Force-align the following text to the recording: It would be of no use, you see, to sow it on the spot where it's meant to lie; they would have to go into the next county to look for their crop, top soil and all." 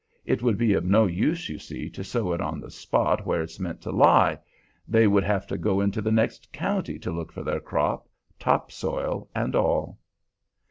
It 0.25 0.41
would 0.41 0.57
be 0.57 0.73
of 0.73 0.83
no 0.83 1.05
use, 1.05 1.47
you 1.47 1.59
see, 1.59 1.87
to 1.91 2.03
sow 2.03 2.33
it 2.33 2.41
on 2.41 2.59
the 2.59 2.71
spot 2.71 3.23
where 3.23 3.43
it's 3.43 3.59
meant 3.59 3.81
to 3.81 3.91
lie; 3.91 4.39
they 4.87 5.05
would 5.05 5.23
have 5.23 5.45
to 5.45 5.59
go 5.59 5.79
into 5.79 6.01
the 6.01 6.11
next 6.11 6.51
county 6.51 6.97
to 6.97 7.11
look 7.11 7.31
for 7.31 7.43
their 7.43 7.59
crop, 7.59 8.09
top 8.39 8.71
soil 8.71 9.29
and 9.35 9.55
all." 9.55 9.99